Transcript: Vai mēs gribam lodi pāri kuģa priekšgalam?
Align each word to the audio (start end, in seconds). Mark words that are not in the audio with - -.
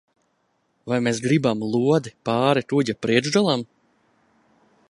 Vai 0.91 0.97
mēs 1.07 1.19
gribam 1.25 1.61
lodi 1.75 2.15
pāri 2.31 2.67
kuģa 2.73 2.99
priekšgalam? 3.07 3.67